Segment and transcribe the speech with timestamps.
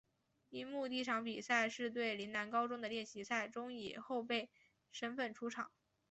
[0.49, 4.49] 樱木第一场比赛是对陵南高中的练习赛中以后备
[4.89, 5.69] 身份出场。